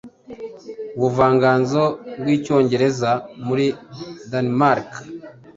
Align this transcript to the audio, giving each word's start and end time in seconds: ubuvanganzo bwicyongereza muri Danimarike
ubuvanganzo 0.97 1.83
bwicyongereza 2.19 3.11
muri 3.45 3.65
Danimarike 4.31 5.01